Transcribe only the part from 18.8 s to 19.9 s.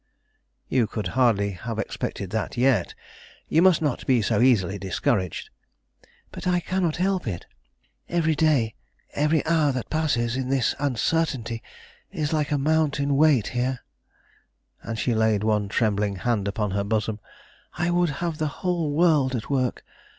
world at work.